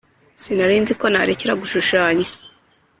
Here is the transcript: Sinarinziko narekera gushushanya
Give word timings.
Sinarinziko 0.43 1.05
narekera 1.13 1.57
gushushanya 1.61 2.27